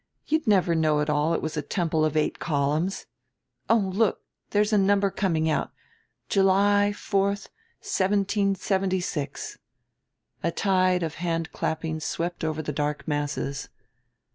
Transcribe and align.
You'd 0.25 0.47
never 0.47 0.73
know 0.73 0.99
at 0.99 1.11
all 1.11 1.35
it 1.35 1.43
was 1.43 1.55
a 1.55 1.61
temple 1.61 2.03
of 2.03 2.17
eight 2.17 2.39
columns. 2.39 3.05
Oh, 3.69 3.77
look 3.77 4.21
there's 4.49 4.73
a 4.73 4.77
number 4.79 5.11
coming 5.11 5.47
out, 5.47 5.71
'July 6.27 6.91
fourth, 6.91 7.49
seventeen 7.81 8.55
seventy 8.55 8.99
six.'" 8.99 9.59
A 10.41 10.49
tide 10.49 11.03
of 11.03 11.13
hand 11.21 11.51
clapping 11.51 11.99
swept 11.99 12.43
over 12.43 12.63
the 12.63 12.73
dark 12.73 13.07
masses. 13.07 13.69